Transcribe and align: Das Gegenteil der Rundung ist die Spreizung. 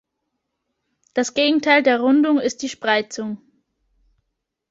Das 1.13 1.35
Gegenteil 1.35 1.83
der 1.83 1.99
Rundung 1.99 2.39
ist 2.39 2.63
die 2.63 2.69
Spreizung. 2.69 3.39